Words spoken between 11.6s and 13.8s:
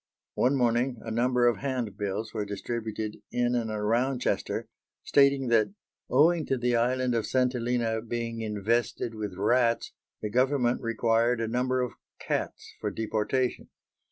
of cats for deportation.